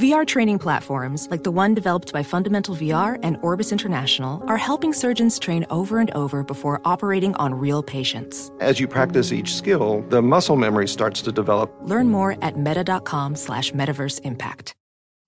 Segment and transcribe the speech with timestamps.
[0.00, 4.94] VR training platforms, like the one developed by Fundamental VR and Orbis International, are helping
[4.94, 8.50] surgeons train over and over before operating on real patients.
[8.60, 11.70] As you practice each skill, the muscle memory starts to develop.
[11.82, 14.74] Learn more at meta.com slash metaverse impact.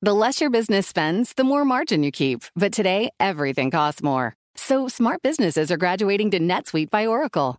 [0.00, 2.44] The less your business spends, the more margin you keep.
[2.56, 4.32] But today, everything costs more.
[4.56, 7.58] So smart businesses are graduating to NetSuite by Oracle.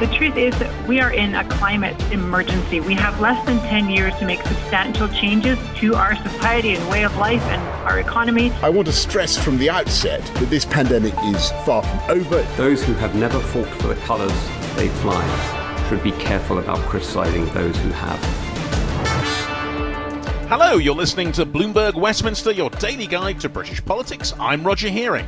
[0.00, 2.78] The truth is that we are in a climate emergency.
[2.78, 7.02] We have less than 10 years to make substantial changes to our society and way
[7.04, 8.52] of life and our economy.
[8.62, 12.42] I want to stress from the outset that this pandemic is far from over.
[12.56, 14.32] Those who have never fought for the colours
[14.76, 18.20] they fly should be careful about criticising those who have.
[20.48, 24.32] Hello, you're listening to Bloomberg Westminster, your daily guide to British politics.
[24.38, 25.26] I'm Roger Hearing.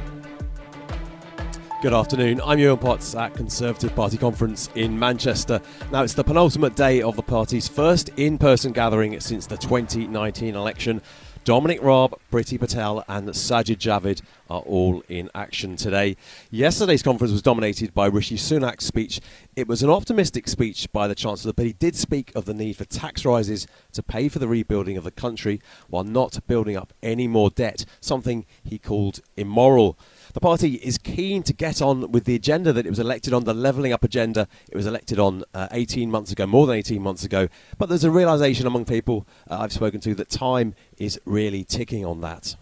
[1.82, 2.42] Good afternoon.
[2.44, 5.62] I'm Yuan Potts at Conservative Party Conference in Manchester.
[5.90, 10.56] Now, it's the penultimate day of the party's first in person gathering since the 2019
[10.56, 11.00] election.
[11.44, 14.20] Dominic Raab, Priti Patel, and Sajid Javid
[14.50, 16.18] are all in action today.
[16.50, 19.18] Yesterday's conference was dominated by Rishi Sunak's speech.
[19.56, 22.76] It was an optimistic speech by the Chancellor, but he did speak of the need
[22.76, 26.92] for tax rises to pay for the rebuilding of the country while not building up
[27.02, 29.98] any more debt, something he called immoral.
[30.32, 33.44] The party is keen to get on with the agenda that it was elected on,
[33.44, 34.46] the levelling up agenda.
[34.70, 37.48] It was elected on uh, 18 months ago, more than 18 months ago.
[37.78, 42.04] But there's a realisation among people uh, I've spoken to that time is really ticking
[42.04, 42.54] on that.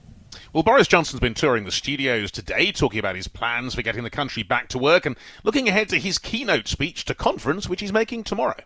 [0.52, 4.10] Well, Boris Johnson's been touring the studios today, talking about his plans for getting the
[4.10, 7.92] country back to work and looking ahead to his keynote speech to conference, which he's
[7.92, 8.56] making tomorrow.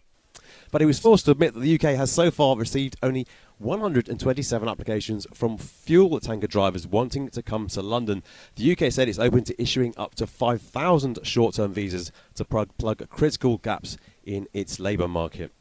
[0.73, 3.27] But he was forced to admit that the UK has so far received only
[3.59, 8.23] 127 applications from fuel tanker drivers wanting to come to London.
[8.57, 12.71] The UK said it's open to issuing up to 5,000 short term visas to plug,
[12.79, 15.53] plug critical gaps in its labour market.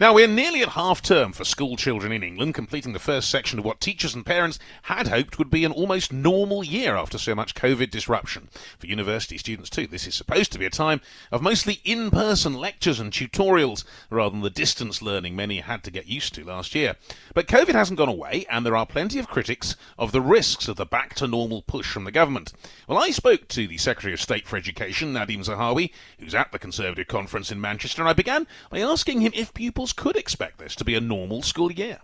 [0.00, 3.58] Now, we're nearly at half term for school children in England, completing the first section
[3.58, 7.34] of what teachers and parents had hoped would be an almost normal year after so
[7.34, 8.48] much COVID disruption.
[8.78, 12.54] For university students, too, this is supposed to be a time of mostly in person
[12.54, 16.74] lectures and tutorials rather than the distance learning many had to get used to last
[16.74, 16.96] year.
[17.34, 20.76] But COVID hasn't gone away, and there are plenty of critics of the risks of
[20.76, 22.54] the back to normal push from the government.
[22.88, 26.58] Well, I spoke to the Secretary of State for Education, Nadhim Zahawi, who's at the
[26.58, 30.76] Conservative conference in Manchester, and I began by asking him if pupils could expect this
[30.76, 31.98] to be a normal school year.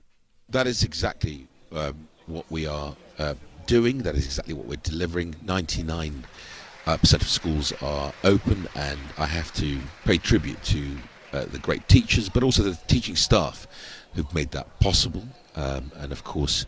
[0.48, 3.34] That is exactly um, what we are uh,
[3.66, 3.98] doing.
[3.98, 5.36] That is exactly what we're delivering.
[5.42, 6.24] 99
[6.86, 10.96] uh, percent of schools are open, and I have to pay tribute to
[11.34, 13.66] uh, the great teachers, but also the teaching staff
[14.14, 15.24] who've made that possible.
[15.54, 16.64] Um, and of course,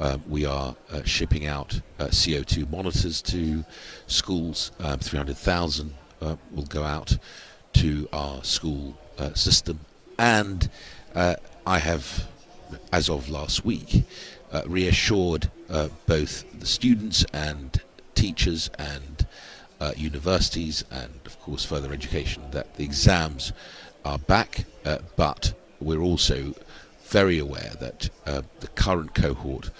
[0.00, 3.64] uh, we are uh, shipping out uh, CO2 monitors to
[4.06, 4.72] schools.
[4.78, 5.92] Um, 300,000
[6.22, 7.18] uh, will go out
[7.74, 8.96] to our school
[9.34, 9.80] system
[10.18, 10.68] and
[11.14, 11.36] uh,
[11.66, 12.28] I have,
[12.92, 14.04] as of last week,
[14.52, 17.80] uh, reassured uh, both the students and
[18.14, 19.26] teachers and
[19.80, 23.52] uh, universities and, of course, further education that the exams
[24.04, 26.54] are back, uh, but we're also
[27.04, 29.70] very aware that the current cohort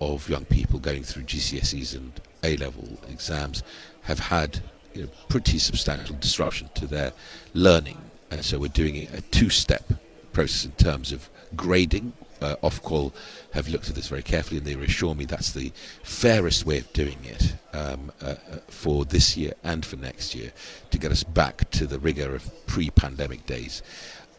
[0.00, 2.12] of young people going through GCSEs and
[2.42, 3.62] A level exams
[4.02, 4.60] have had
[4.94, 7.12] you know, pretty substantial disruption to their
[7.52, 7.98] learning
[8.30, 9.92] and so we're doing a two-step
[10.32, 12.12] process in terms of grading.
[12.40, 13.12] Uh, Ofqual
[13.52, 16.90] have looked at this very carefully, and they reassure me that's the fairest way of
[16.92, 20.50] doing it um, uh, uh, for this year and for next year
[20.90, 23.82] to get us back to the rigor of pre-pandemic days.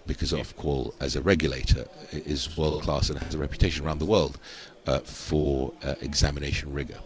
[0.08, 4.40] Because Ofqual, as a regulator, is world class and has a reputation around the world
[4.88, 6.98] uh, for uh, examination rigor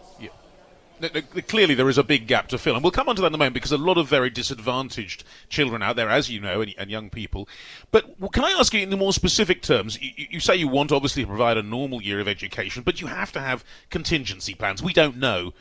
[1.48, 3.34] clearly there is a big gap to fill, and we'll come on to that in
[3.34, 6.74] a moment because a lot of very disadvantaged children out there, as you know, and,
[6.78, 7.48] and young people.
[7.90, 10.00] But can I ask you in the more specific terms?
[10.00, 13.06] You, you, say you want obviously to provide a normal year of education, but you
[13.06, 14.82] have to have contingency plans.
[14.82, 15.52] We don't know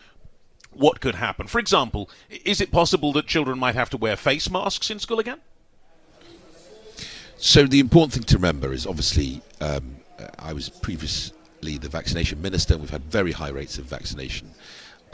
[0.72, 1.48] what could happen.
[1.48, 5.20] For example, is it possible that children might have to wear face masks in school
[5.20, 5.40] again?
[7.38, 9.98] So the important thing to remember is obviously um,
[10.40, 12.74] I was previously the vaccination minister.
[12.74, 14.52] and We've had very high rates of vaccination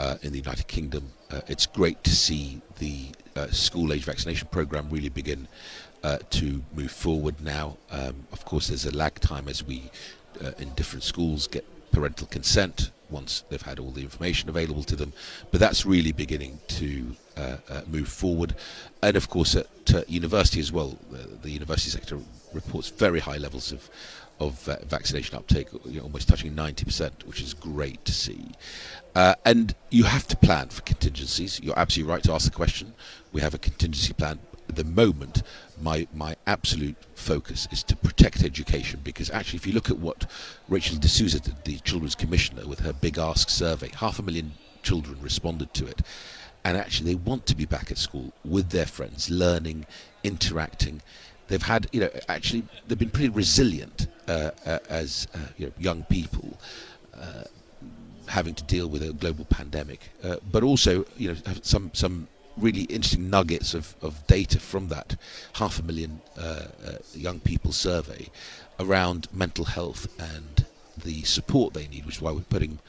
[0.01, 1.03] uh, in the United Kingdom.
[1.29, 5.47] Uh, it's great to see the uh, school age vaccination program really begin
[6.03, 7.77] uh, to move forward now.
[7.91, 9.91] Um, of course, there's a lag time as we,
[10.43, 14.95] uh, in different schools, get parental consent once they've had all the information available to
[14.95, 15.13] them.
[15.51, 18.55] But that's really beginning to uh, move forward.
[19.03, 19.67] And of course, at
[20.09, 20.97] university as well,
[21.43, 22.17] the university sector
[22.53, 23.89] reports very high levels of
[24.41, 28.47] of vaccination uptake, you know, almost touching 90%, which is great to see.
[29.13, 31.59] Uh, and you have to plan for contingencies.
[31.61, 32.93] You're absolutely right to ask the question.
[33.31, 34.39] We have a contingency plan.
[34.67, 35.43] At the moment,
[35.79, 40.29] my, my absolute focus is to protect education because actually, if you look at what
[40.67, 44.53] Rachel de Souza did, the Children's Commissioner, with her Big Ask survey, half a million
[44.81, 46.01] children responded to it.
[46.63, 49.85] And actually, they want to be back at school with their friends, learning,
[50.23, 51.01] interacting
[51.51, 55.73] they've had, you know, actually they've been pretty resilient uh, uh, as uh, you know,
[55.77, 56.57] young people
[57.15, 57.43] uh,
[58.27, 62.27] having to deal with a global pandemic, uh, but also, you know, some some
[62.57, 65.15] really interesting nuggets of, of data from that.
[65.53, 66.67] Half a million uh,
[67.13, 68.29] young people survey
[68.79, 70.65] around mental health and
[71.03, 72.79] the support they need, which is why we're putting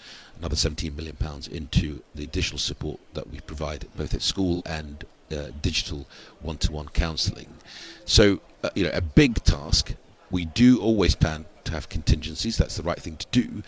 [0.43, 5.05] another 17 million pounds into the additional support that we provide both at school and
[5.31, 6.09] uh, digital
[6.41, 7.47] one-to-one counselling.
[8.07, 9.95] So, uh, you know, a big task.
[10.33, 12.57] We do always plan to have contingencies.
[12.57, 13.63] That's the right thing to do.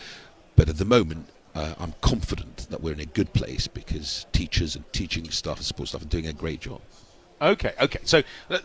[0.57, 4.75] But at the moment, uh, I'm confident that we're in a good place because teachers
[4.75, 6.81] and teaching staff and support staff are doing a great job.
[7.41, 7.99] Okay, okay.
[8.03, 8.59] So uh,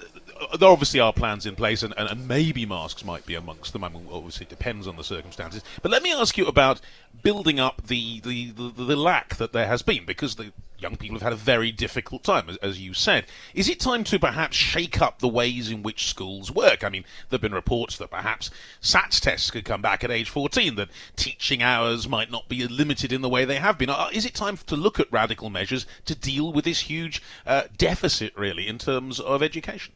[0.59, 3.85] there obviously are plans in place, and, and, and, maybe masks might be amongst them.
[3.85, 5.63] I mean, obviously, it depends on the circumstances.
[5.83, 6.81] But let me ask you about
[7.23, 11.17] building up the, the, the, the lack that there has been, because the young people
[11.17, 13.27] have had a very difficult time, as, as, you said.
[13.55, 16.83] Is it time to perhaps shake up the ways in which schools work?
[16.83, 18.51] I mean, there have been reports that perhaps
[18.81, 23.13] SATs tests could come back at age 14, that teaching hours might not be limited
[23.13, 23.91] in the way they have been.
[23.91, 27.65] Uh, is it time to look at radical measures to deal with this huge uh,
[27.77, 29.93] deficit, really, in terms of education?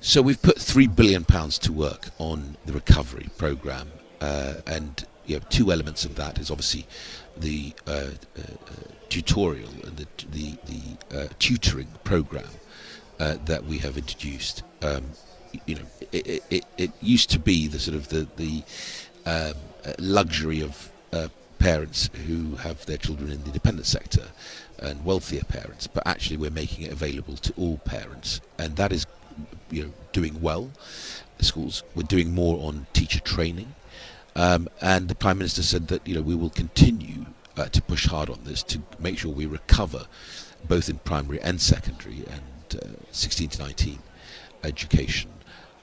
[0.00, 3.90] So we've put three billion pounds to work on the recovery program,
[4.20, 6.86] uh, and you know, two elements of that is obviously
[7.36, 8.42] the uh, uh,
[9.08, 12.48] tutorial and the the, the uh, tutoring program
[13.18, 14.62] uh, that we have introduced.
[14.82, 15.04] Um,
[15.66, 18.62] you know, it, it, it, used to be the sort of the the
[19.26, 19.54] um,
[19.98, 20.92] luxury of
[21.58, 24.28] parents who have their children in the independent sector
[24.78, 29.04] and wealthier parents, but actually we're making it available to all parents, and that is
[29.70, 30.70] you know doing well.
[31.40, 33.74] Schools we're doing more on teacher training,
[34.34, 37.26] um, and the prime minister said that you know we will continue
[37.56, 40.06] uh, to push hard on this to make sure we recover
[40.66, 43.98] both in primary and secondary and uh, 16 to 19
[44.64, 45.30] education.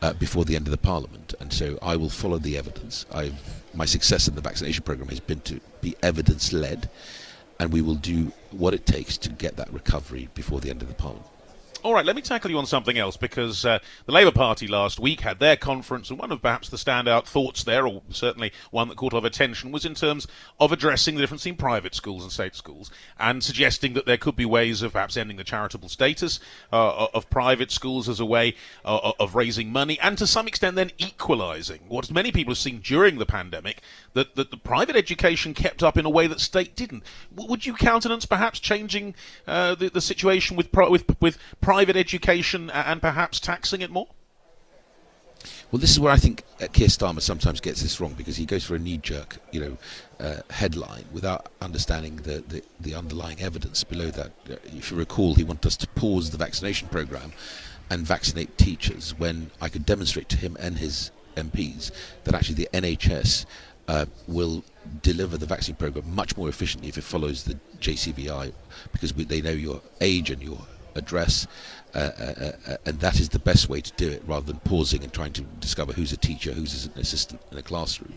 [0.01, 3.07] Uh, before the end of the parliament, and so I will follow the evidence.
[3.11, 6.89] I've, my success in the vaccination program has been to be evidence-led,
[7.59, 10.89] and we will do what it takes to get that recovery before the end of
[10.89, 11.31] the parliament.
[11.85, 13.77] All right, let me tackle you on something else because uh,
[14.07, 17.63] the Labour Party last week had their conference, and one of perhaps the standout thoughts
[17.63, 20.25] there, or certainly one that caught a lot of attention, was in terms
[20.59, 22.89] of addressing the difference in private schools and state schools,
[23.19, 26.39] and suggesting that there could be ways of perhaps ending the charitable status
[26.73, 30.75] uh, of private schools as a way uh, of raising money, and to some extent
[30.75, 33.83] then equalising what many people have seen during the pandemic
[34.15, 37.03] that, that the private education kept up in a way that state didn't.
[37.35, 39.13] Would you countenance perhaps changing
[39.45, 44.07] uh, the, the situation with pro- with with private education and perhaps taxing it more?
[45.71, 48.45] Well, this is where I think uh, Keir Starmer sometimes gets this wrong because he
[48.45, 49.77] goes for a knee-jerk, you know,
[50.19, 54.31] uh, headline without understanding the, the, the, underlying evidence below that.
[54.49, 57.31] Uh, if you recall, he wanted us to pause the vaccination program
[57.91, 61.91] and vaccinate teachers when I could demonstrate to him and his MPs
[62.23, 63.45] that actually the NHS
[63.87, 64.63] uh, will
[65.01, 68.53] deliver the vaccine program much more efficiently if it follows the JCVI
[68.91, 70.59] because we, they know your age and your
[70.95, 71.47] address
[71.95, 75.01] uh, uh, uh, and that is the best way to do it rather than pausing
[75.01, 78.13] and trying to discover who's a teacher, who's an assistant in a classroom.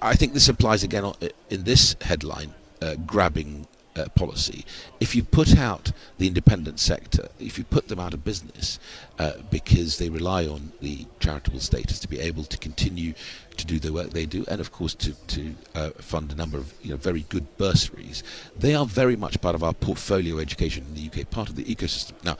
[0.00, 1.12] I think this applies again uh,
[1.50, 3.66] in this headline, uh, grabbing
[3.96, 4.64] uh, policy,
[5.00, 8.78] if you put out the independent sector, if you put them out of business
[9.18, 13.14] uh, because they rely on the charitable status to be able to continue
[13.56, 16.56] to do the work they do, and of course to, to uh, fund a number
[16.56, 18.22] of you know, very good bursaries,
[18.56, 21.64] they are very much part of our portfolio education in the UK, part of the
[21.64, 22.12] ecosystem.
[22.24, 22.36] Now,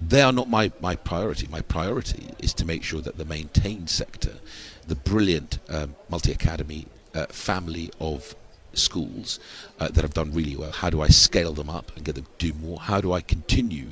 [0.00, 1.46] they are not my, my priority.
[1.46, 4.34] My priority is to make sure that the maintained sector,
[4.86, 8.34] the brilliant um, multi academy uh, family of
[8.78, 9.40] schools
[9.78, 10.72] uh, that have done really well?
[10.72, 12.80] How do I scale them up and get them to do more?
[12.80, 13.90] How do I continue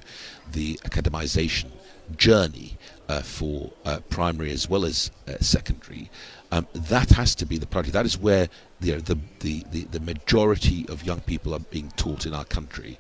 [0.53, 1.71] the academization
[2.17, 2.77] journey
[3.09, 6.11] uh, for uh, primary as well as uh, secondary?
[6.51, 7.93] Um, that has to be the priority.
[7.93, 8.49] That is where
[8.81, 12.99] the, the, the, the, the majority of young people are being taught in our country.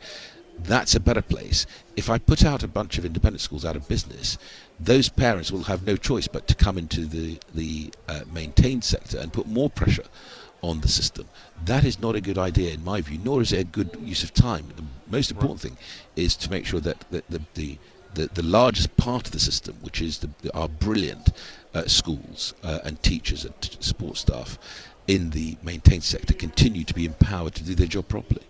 [0.58, 1.66] That's a better place.
[1.96, 4.38] If I put out a bunch of independent schools out of business,
[4.78, 9.18] those parents will have no choice but to come into the the uh, maintained sector
[9.18, 10.04] and put more pressure
[10.62, 11.28] on the system.
[11.64, 14.22] That is not a good idea in my view, nor is it a good use
[14.22, 14.64] of time.
[14.76, 15.76] The most important thing
[16.16, 17.78] is to make sure that the, the, the
[18.14, 21.32] the, the largest part of the system, which is the, the, our brilliant
[21.74, 24.58] uh, schools uh, and teachers and t- support staff
[25.06, 28.42] in the maintained sector, continue to be empowered to do their job properly.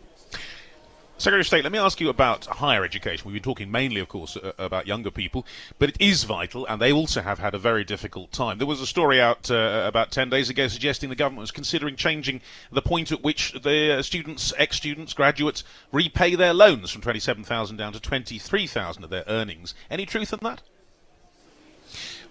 [1.23, 3.25] Secretary of State, let me ask you about higher education.
[3.25, 5.47] We've been talking mainly, of course, uh, about younger people,
[5.79, 8.59] but it is vital, and they also have had a very difficult time.
[8.59, 11.95] There was a story out uh, about 10 days ago suggesting the government was considering
[11.95, 12.41] changing
[12.73, 15.62] the point at which the students, ex students, graduates
[15.93, 19.76] repay their loans from 27,000 down to 23,000 of their earnings.
[19.88, 20.62] Any truth in that?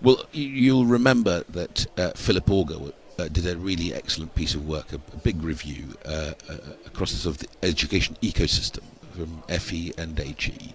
[0.01, 4.91] Well, you'll remember that uh, Philip Augar uh, did a really excellent piece of work,
[4.93, 9.93] a, a big review uh, uh, across the sort of the education ecosystem from FE
[9.97, 10.73] and HE.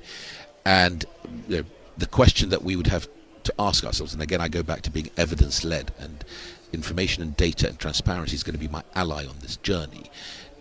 [0.64, 1.04] And
[1.48, 1.64] you know,
[1.96, 3.08] the question that we would have
[3.44, 6.24] to ask ourselves, and again I go back to being evidence led, and
[6.72, 10.10] information and data and transparency is going to be my ally on this journey,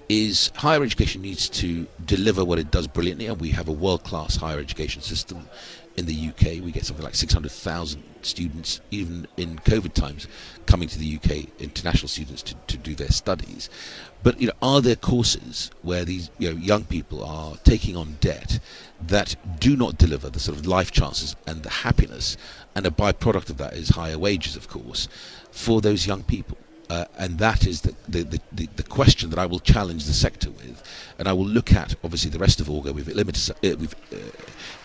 [0.08, 4.04] is higher education needs to deliver what it does brilliantly, and we have a world
[4.04, 5.48] class higher education system
[5.98, 6.64] in the UK.
[6.64, 10.28] We get something like 600,000 students, even in COVID times,
[10.66, 13.70] coming to the UK, international students, to, to do their studies.
[14.24, 18.18] But you know, are there courses where these you know, young people are taking on
[18.20, 18.60] debt
[19.02, 22.38] that do not deliver the sort of life chances and the happiness,
[22.76, 25.08] and a byproduct of that is higher wages, of course,
[25.52, 26.58] for those young people?
[26.90, 30.52] Uh, and that is the, the, the, the, question that I will challenge the sector
[30.52, 30.84] with.
[31.18, 32.94] And I will look at, obviously, the rest of Augar.
[32.94, 34.18] We've, limited, uh, we've uh,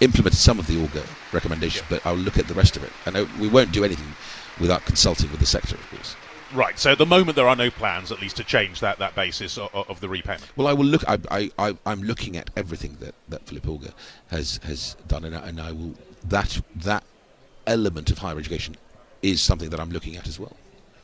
[0.00, 2.92] implemented some of the Augar recommendations, but I'll look at the rest of it.
[3.04, 4.14] And we won't do anything
[4.58, 6.16] without consulting with the sector, of course.
[6.52, 6.78] Right.
[6.78, 9.56] So at the moment, there are no plans, at least, to change that, that basis
[9.56, 10.50] of, of the repayment.
[10.56, 11.04] Well, I will look.
[11.06, 13.92] I, I, I, am looking at everything that, that Philip Augar
[14.30, 17.04] has has done, and I, and I will that that
[17.68, 18.76] element of higher education
[19.22, 20.56] is something that I'm looking at as well.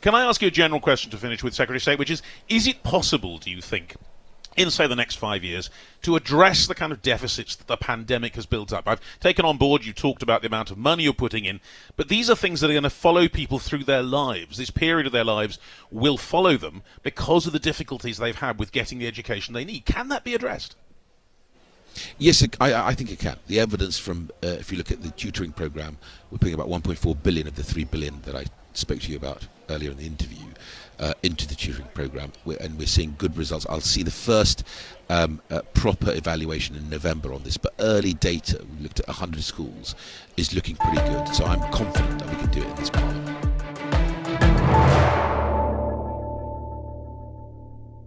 [0.06, 2.22] Can I ask you a general question to finish with, Secretary of State, which is,
[2.48, 3.96] is it possible, do you think,
[4.56, 5.68] in, say, the next five years,
[6.02, 8.86] to address the kind of deficits that the pandemic has built up?
[8.86, 11.60] I've taken on board, you talked about the amount of money you're putting in,
[11.96, 14.58] but these are things that are going to follow people through their lives.
[14.58, 15.58] This period of their lives
[15.90, 19.86] will follow them because of the difficulties they've had with getting the education they need.
[19.86, 20.76] Can that be addressed?
[22.16, 23.38] Yes, I, I, think it can.
[23.48, 25.98] The evidence from, uh, if you look at the tutoring program,
[26.30, 28.44] we're putting about 1.4 billion of the 3 billion that I
[28.76, 30.46] spoke to you about earlier in the interview
[30.98, 33.66] uh, into the tutoring program, we're, and we're seeing good results.
[33.68, 34.64] I'll see the first
[35.08, 39.42] um, uh, proper evaluation in November on this, but early data, we looked at 100
[39.42, 39.94] schools,
[40.36, 41.28] is looking pretty good.
[41.28, 43.46] So I'm confident that we can do it in this parliament.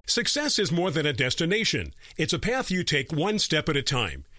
[0.08, 1.94] Success is more than a destination.
[2.18, 4.26] It's a path you take one step at a time.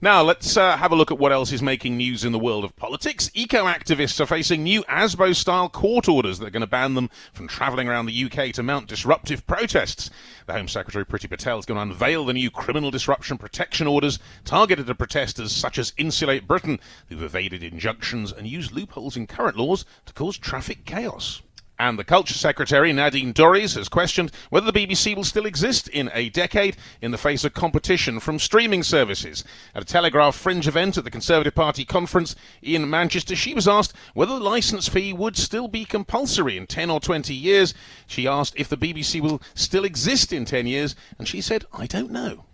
[0.00, 2.64] Now, let's uh, have a look at what else is making news in the world
[2.64, 3.32] of politics.
[3.34, 7.10] Eco activists are facing new ASBO style court orders that are going to ban them
[7.32, 10.08] from travelling around the UK to mount disruptive protests.
[10.46, 14.20] The Home Secretary Priti Patel is going to unveil the new criminal disruption protection orders
[14.44, 16.78] targeted at protesters such as Insulate Britain,
[17.08, 21.42] who've evaded injunctions and used loopholes in current laws to cause traffic chaos.
[21.80, 26.10] And the Culture Secretary, Nadine Dorries, has questioned whether the BBC will still exist in
[26.12, 29.44] a decade in the face of competition from streaming services.
[29.76, 33.94] At a Telegraph Fringe event at the Conservative Party conference in Manchester, she was asked
[34.14, 37.74] whether the licence fee would still be compulsory in 10 or 20 years.
[38.08, 41.86] She asked if the BBC will still exist in 10 years, and she said, I
[41.86, 42.47] don't know.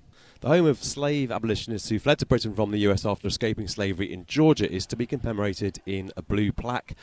[0.45, 4.13] The home of slave abolitionists who fled to Britain from the US after escaping slavery
[4.13, 6.97] in Georgia is to be commemorated in a blue plaque.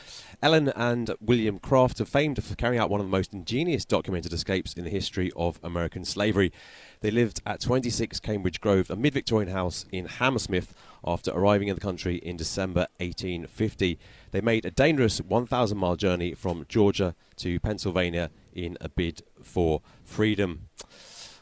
[0.44, 4.32] Ellen and William Craft are famed for carrying out one of the most ingenious documented
[4.32, 6.54] escapes in the history of American slavery.
[7.00, 11.74] They lived at 26 Cambridge Grove, a mid Victorian house in Hammersmith, after arriving in
[11.74, 13.98] the country in December 1850.
[14.30, 19.82] They made a dangerous 1,000 mile journey from Georgia to Pennsylvania in a bid for
[20.04, 20.70] freedom.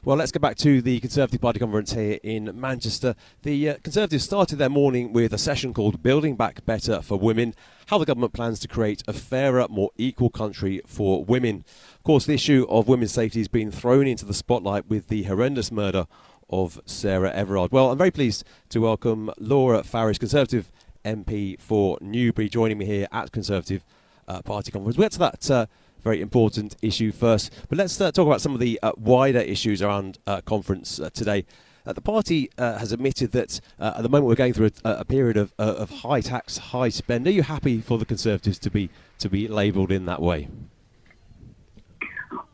[0.05, 3.15] Well, let's go back to the Conservative Party conference here in Manchester.
[3.41, 7.53] The uh, Conservatives started their morning with a session called Building Back Better for Women
[7.87, 11.65] How the Government Plans to Create a Fairer, More Equal Country for Women.
[11.97, 15.23] Of course, the issue of women's safety has been thrown into the spotlight with the
[15.23, 16.07] horrendous murder
[16.49, 17.73] of Sarah Everard.
[17.73, 20.71] Well, I'm very pleased to welcome Laura Farris, Conservative
[21.03, 23.83] MP for Newbury, joining me here at Conservative
[24.29, 24.97] uh, Party conference.
[24.97, 25.51] We'll get to that.
[25.51, 25.65] Uh,
[26.01, 27.51] very important issue first.
[27.69, 31.09] But let's uh, talk about some of the uh, wider issues around uh, conference uh,
[31.11, 31.45] today.
[31.85, 35.05] Uh, the party uh, has admitted that at the moment we're going through a, a
[35.05, 37.25] period of, of high tax, high spend.
[37.25, 40.49] Are you happy for the Conservatives to be to be labelled in that way?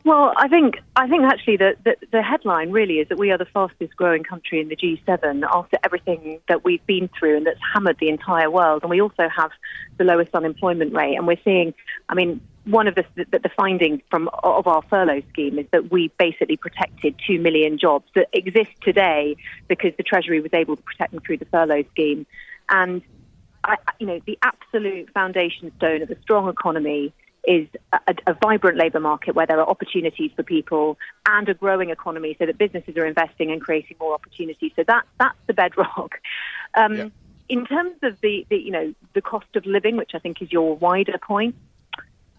[0.06, 3.38] Well, I think I think actually the, the, the headline really is that we are
[3.38, 7.58] the fastest growing country in the G7 after everything that we've been through and that's
[7.74, 9.50] hammered the entire world, and we also have
[9.98, 11.74] the lowest unemployment rate, and we're seeing.
[12.08, 15.90] I mean, one of the, the, the findings from of our furlough scheme is that
[15.90, 19.36] we basically protected two million jobs that exist today
[19.68, 22.26] because the Treasury was able to protect them through the furlough scheme,
[22.68, 23.02] and
[23.62, 27.12] I, you know the absolute foundation stone of a strong economy
[27.46, 31.90] is a, a, vibrant labour market where there are opportunities for people and a growing
[31.90, 34.72] economy so that businesses are investing and creating more opportunities.
[34.74, 36.20] So that that's the bedrock.
[36.74, 37.08] Um, yeah.
[37.48, 40.50] In terms of the, the, you know the cost of living, which I think is
[40.52, 41.54] your wider point,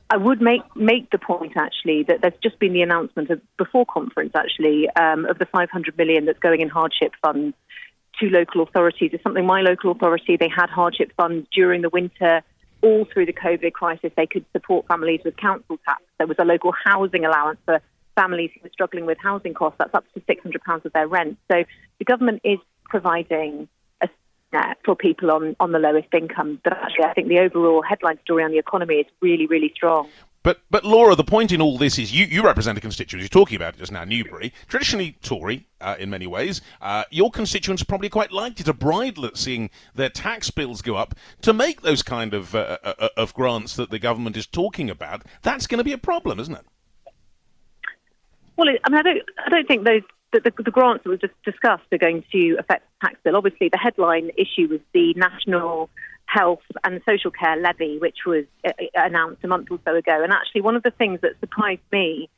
[0.10, 3.86] I would make make the point actually that there's just been the announcement of before
[3.86, 7.56] conference actually um, of the 500 million that's going in hardship funds
[8.20, 9.12] to local authorities.
[9.14, 12.42] It's something my local authority they had hardship funds during the winter
[12.82, 16.02] all through the COVID crisis, they could support families with council tax.
[16.18, 17.82] There was a local housing allowance for
[18.16, 19.78] families who were struggling with housing costs.
[19.80, 21.38] That's up to £600 of their rent.
[21.52, 21.64] So
[22.00, 23.68] the government is providing
[24.54, 26.60] net for people on, on the lowest income.
[26.64, 30.10] But actually, I think the overall headline story on the economy is really, really strong.
[30.44, 33.24] But, but Laura, the point in all this is you, you represent a constituency.
[33.24, 36.62] You're talking about it just now, Newbury, traditionally Tory uh, in many ways.
[36.80, 40.96] Uh, your constituents are probably quite likely to bridle at seeing their tax bills go
[40.96, 44.48] up to make those kind of uh, uh, uh of grants that the government is
[44.48, 45.24] talking about.
[45.42, 46.66] That's going to be a problem, isn't it?
[48.56, 51.18] Well, I mean, I don't, I don't think those the, the, the, grants that were
[51.18, 53.36] just discussed are going to affect tax bill.
[53.36, 55.90] Obviously, the headline issue was the national
[56.26, 60.24] health and social care levy, which was uh, uh, announced a month or so ago.
[60.24, 62.30] And actually, one of the things that surprised me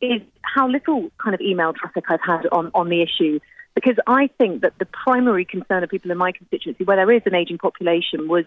[0.00, 3.40] is how little kind of email traffic I've had on, on the issue.
[3.74, 7.22] Because I think that the primary concern of people in my constituency, where there is
[7.26, 8.44] an ageing population, was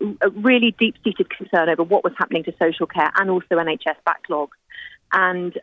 [0.00, 3.96] a really deep seated concern over what was happening to social care and also NHS
[4.06, 4.56] backlogs.
[5.12, 5.58] And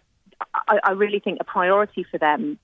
[0.68, 2.60] I, I really think a priority for them,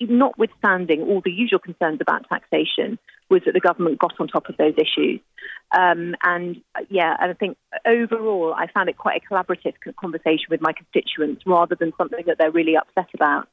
[0.00, 4.56] notwithstanding all the usual concerns about taxation, was that the government got on top of
[4.56, 5.20] those issues.
[5.76, 7.56] Um, and uh, yeah, and I think
[7.86, 12.36] overall, I found it quite a collaborative conversation with my constituents rather than something that
[12.38, 13.48] they're really upset about.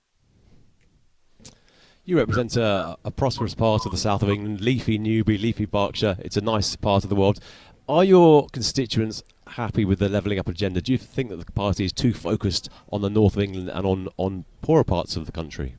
[2.05, 6.17] You represent a, a, prosperous part of the south of England, leafy Newbury, leafy Berkshire.
[6.19, 7.39] It's a nice part of the world.
[7.87, 10.81] Are your constituents happy with the levelling up agenda?
[10.81, 13.85] Do you think that the party is too focused on the north of England and
[13.85, 15.77] on, on poorer parts of the country?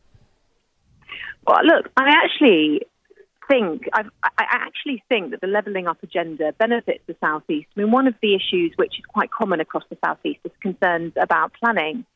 [1.47, 2.83] Well, look, I actually
[3.49, 7.69] think I've, i actually think that the levelling up agenda benefits the southeast.
[7.77, 11.13] I mean, one of the issues which is quite common across the southeast is concerns
[11.21, 12.07] about planning.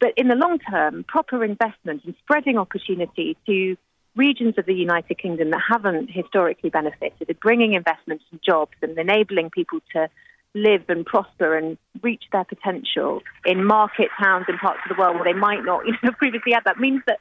[0.00, 3.76] But in the long term, proper investment and spreading opportunity to
[4.16, 9.50] regions of the United Kingdom that haven't historically benefited, bringing investments and jobs and enabling
[9.50, 10.08] people to
[10.54, 15.16] live and prosper and reach their potential in market towns and parts of the world
[15.16, 17.18] where they might not you know, previously had that means that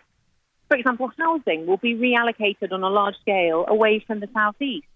[0.73, 4.87] for example, housing will be reallocated on a large scale away from the southeast.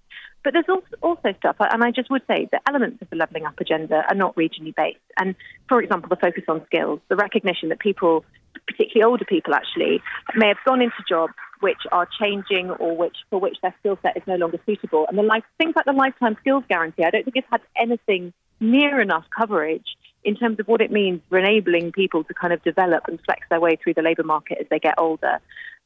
[0.44, 0.66] But there's
[1.04, 4.16] also, stuff, and I just would say the elements of the levelling up agenda are
[4.16, 4.98] not regionally based.
[5.20, 5.36] And
[5.70, 8.26] for example, the focus on skills, the recognition that people,
[8.66, 10.02] particularly older people actually,
[10.36, 14.18] may have gone into jobs which are changing or which for which their skill set
[14.18, 15.06] is no longer suitable.
[15.08, 18.34] And the life, things like the lifetime skills guarantee, I don't think it's had anything
[18.60, 19.86] near enough coverage
[20.28, 23.48] in terms of what it means for enabling people to kind of develop and flex
[23.50, 25.40] their way through the labour market as they get older.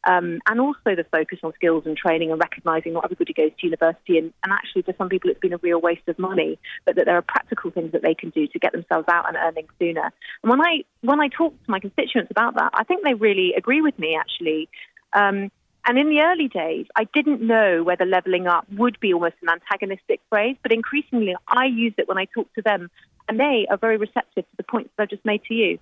[0.04, 3.68] Um, and also the focus on skills and training and recognising not everybody goes to
[3.68, 4.18] university.
[4.18, 7.06] And, and, actually, for some people, it's been a real waste of money, but that
[7.06, 10.12] there are practical things that they can do to get themselves out and earning sooner.
[10.42, 13.54] And when I when I talk to my constituents about that, I think they really
[13.56, 14.18] agree with me.
[14.20, 14.70] Actually.
[15.14, 15.52] Um,
[15.86, 19.50] and in the early days, I didn't know whether levelling up would be almost an
[19.50, 22.90] antagonistic phrase, but increasingly I use it when I talk to them,
[23.28, 25.80] and they are very receptive to the points that I've just made to you.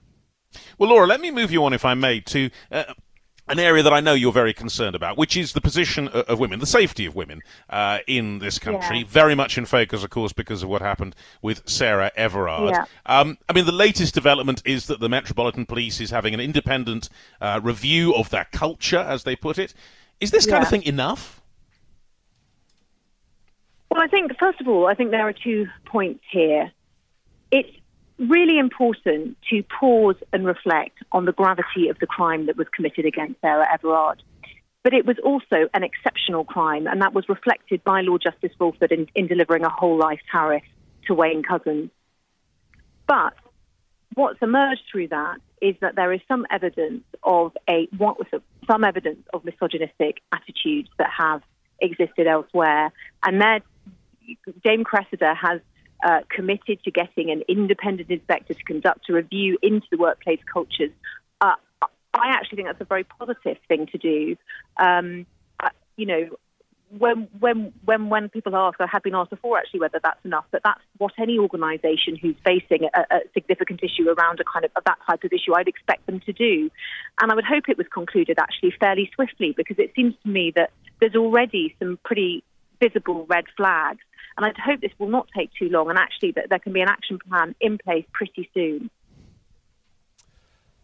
[0.77, 2.85] Well, Laura, let me move you on, if I may, to uh,
[3.49, 6.59] an area that I know you're very concerned about, which is the position of women,
[6.59, 8.99] the safety of women uh, in this country.
[8.99, 9.05] Yeah.
[9.07, 12.71] Very much in focus, of course, because of what happened with Sarah Everard.
[12.71, 12.85] Yeah.
[13.05, 17.09] Um, I mean, the latest development is that the Metropolitan Police is having an independent
[17.41, 19.73] uh, review of their culture, as they put it.
[20.19, 21.41] Is this kind of thing enough?
[23.89, 26.71] Well, I think, first of all, I think there are two points here.
[27.51, 27.69] It's
[28.19, 33.05] really important to pause and reflect on the gravity of the crime that was committed
[33.05, 34.21] against Sarah Everard.
[34.83, 38.91] But it was also an exceptional crime, and that was reflected by Lord Justice Fulford
[38.91, 40.63] in, in delivering a whole life tariff
[41.07, 41.89] to Wayne Couzens.
[43.07, 43.33] But
[44.13, 48.41] what's emerged through that is that there is some evidence of a what was a,
[48.71, 51.41] some evidence of misogynistic attitudes that have
[51.81, 52.91] existed elsewhere,
[53.23, 53.63] and that
[54.63, 55.61] Dame Cressida has
[56.03, 60.91] uh, committed to getting an independent inspector to conduct a review into the workplace cultures.
[61.41, 61.55] Uh,
[62.13, 64.35] I actually think that's a very positive thing to do.
[64.77, 65.25] Um,
[65.59, 66.29] uh, you know,
[66.97, 70.45] when when when when people ask, I have been asked before actually whether that's enough,
[70.51, 74.71] but that's what any organisation who's facing a, a significant issue around a kind of,
[74.75, 76.69] of that type of issue, I'd expect them to do.
[77.21, 80.51] And I would hope it was concluded actually fairly swiftly because it seems to me
[80.55, 82.43] that there's already some pretty
[82.79, 83.99] visible red flags.
[84.39, 86.79] And I'd hope this will not take too long and actually that there can be
[86.79, 88.89] an action plan in place pretty soon.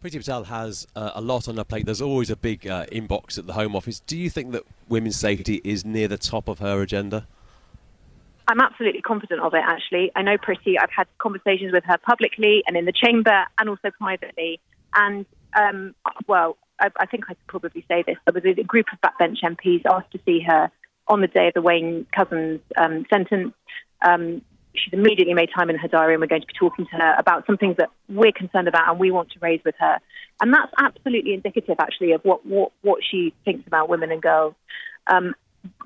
[0.04, 1.86] Priti Patel has uh, a lot on her plate.
[1.86, 4.00] There's always a big uh, inbox at the Home Office.
[4.00, 7.26] Do you think that women's safety is near the top of her agenda?
[8.46, 10.12] I'm absolutely confident of it, actually.
[10.14, 10.74] I know Priti.
[10.78, 14.60] I've had conversations with her publicly and in the chamber and also privately.
[14.94, 15.24] And,
[15.58, 15.94] um,
[16.28, 18.18] well, I, I think I could probably say this.
[18.26, 20.70] There was a group of backbench MPs asked to see her
[21.08, 23.52] on the day of the Wayne Couzens um, sentence.
[24.02, 24.42] Um,
[24.74, 27.14] she's immediately made time in her diary, and we're going to be talking to her
[27.18, 29.98] about some things that we're concerned about and we want to raise with her.
[30.40, 34.54] And that's absolutely indicative, actually, of what, what, what she thinks about women and girls.
[35.06, 35.34] Um,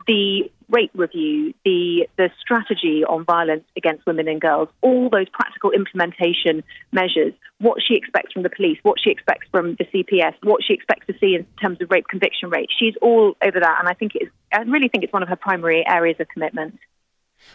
[0.06, 5.70] the rape review, the the strategy on violence against women and girls, all those practical
[5.72, 10.62] implementation measures, what she expects from the police, what she expects from the CPS, what
[10.66, 12.68] she expects to see in terms of rape conviction rate.
[12.78, 14.28] She's all over that, and I think it is.
[14.52, 16.78] I really think it's one of her primary areas of commitment.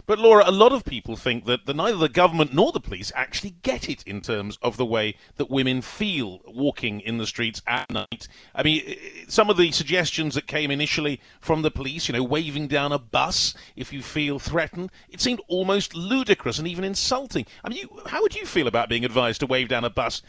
[0.05, 3.11] But Laura, a lot of people think that the, neither the government nor the police
[3.15, 7.61] actually get it in terms of the way that women feel walking in the streets
[7.67, 8.27] at night.
[8.53, 8.95] I mean,
[9.27, 12.99] some of the suggestions that came initially from the police, you know, waving down a
[12.99, 17.45] bus if you feel threatened, it seemed almost ludicrous and even insulting.
[17.63, 20.21] I mean, you, how would you feel about being advised to wave down a bus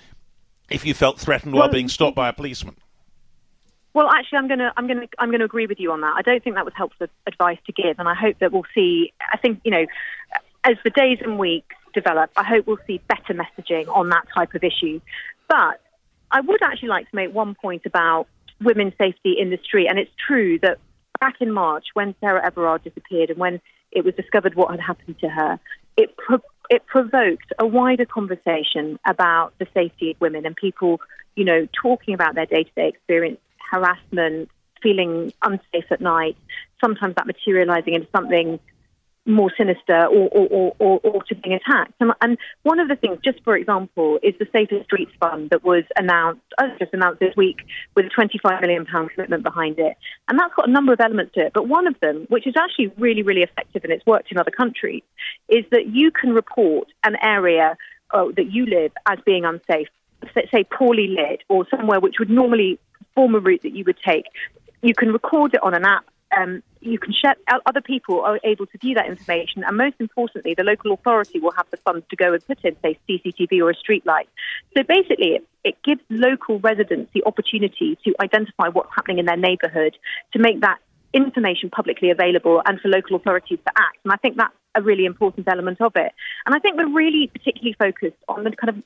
[0.68, 2.76] if you felt threatened while being stopped by a policeman?
[3.96, 6.02] Well, actually, I'm going to I'm going to I'm going to agree with you on
[6.02, 6.12] that.
[6.18, 9.14] I don't think that was helpful advice to give, and I hope that we'll see.
[9.32, 9.86] I think you know,
[10.64, 14.54] as the days and weeks develop, I hope we'll see better messaging on that type
[14.54, 15.00] of issue.
[15.48, 15.80] But
[16.30, 18.26] I would actually like to make one point about
[18.60, 20.76] women's safety in the street, and it's true that
[21.18, 25.18] back in March, when Sarah Everard disappeared, and when it was discovered what had happened
[25.20, 25.58] to her,
[25.96, 31.00] it pro- it provoked a wider conversation about the safety of women and people,
[31.34, 33.38] you know, talking about their day to day experience,
[33.70, 34.50] harassment,
[34.82, 36.36] feeling unsafe at night,
[36.82, 38.60] sometimes that materializing into something
[39.26, 41.92] more sinister or, or, or, or, to being attacked.
[42.20, 45.84] And, one of the things, just for example, is the Safer Streets Fund that was
[45.96, 47.58] announced, uh, just announced this week
[47.94, 49.96] with a £25 million commitment behind it.
[50.28, 51.52] And that's got a number of elements to it.
[51.52, 54.50] But one of them, which is actually really, really effective and it's worked in other
[54.50, 55.02] countries,
[55.48, 57.76] is that you can report an area
[58.12, 59.88] uh, that you live as being unsafe,
[60.34, 62.78] say poorly lit or somewhere which would normally
[63.16, 64.26] form a route that you would take.
[64.82, 66.04] You can record it on an app
[66.36, 67.34] um, you can share.
[67.66, 71.52] Other people are able to view that information, and most importantly, the local authority will
[71.52, 74.28] have the funds to go and put in, say, CCTV or a street light.
[74.76, 79.36] So basically, it, it gives local residents the opportunity to identify what's happening in their
[79.36, 79.96] neighbourhood,
[80.32, 80.78] to make that
[81.12, 83.98] information publicly available, and for local authorities to act.
[84.04, 86.12] And I think that's a really important element of it.
[86.44, 88.82] And I think we're really particularly focused on the kind of uh,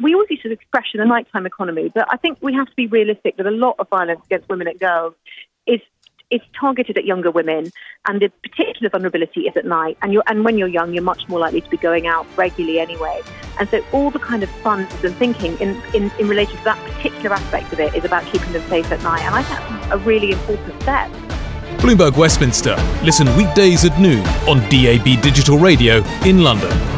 [0.00, 2.86] we always use the expression the nighttime economy, but I think we have to be
[2.86, 5.14] realistic that a lot of violence against women and girls
[5.66, 5.80] is
[6.30, 7.70] is targeted at younger women,
[8.06, 9.96] and the particular vulnerability is at night.
[10.02, 12.78] And you're, and when you're young, you're much more likely to be going out regularly
[12.78, 13.22] anyway.
[13.58, 16.92] And so all the kind of funds and thinking in, in, in relation to that
[16.92, 19.22] particular aspect of it is about keeping them safe at night.
[19.22, 21.10] And I think that's a really important step.
[21.78, 22.76] Bloomberg Westminster.
[23.04, 26.97] Listen weekdays at noon on DAB Digital Radio in London.